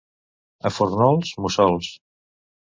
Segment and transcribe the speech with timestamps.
[0.69, 1.93] A Fórnols, mussols.